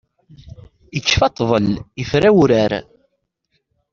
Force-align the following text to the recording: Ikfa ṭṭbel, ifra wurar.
Ikfa 0.97 1.27
ṭṭbel, 1.31 1.67
ifra 2.01 2.29
wurar. 2.35 2.71